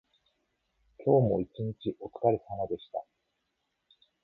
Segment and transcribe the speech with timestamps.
[0.97, 3.05] 今日も一日おつかれさまでした。